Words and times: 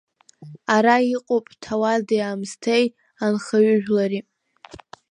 Ара 0.75 0.95
иҟоуп 1.15 1.45
ҭауади-аамсҭеи 1.61 2.85
анхаҩыжәлари. 3.25 4.21